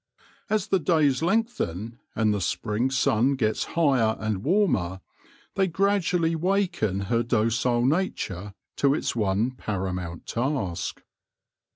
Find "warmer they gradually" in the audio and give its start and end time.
4.43-6.35